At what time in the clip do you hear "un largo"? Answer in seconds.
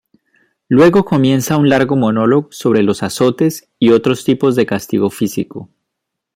1.57-1.95